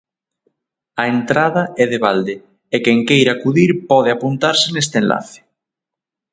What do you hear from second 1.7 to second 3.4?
é de balde e quen queira